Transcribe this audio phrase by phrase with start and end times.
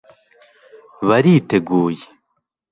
[1.07, 2.05] bariteguye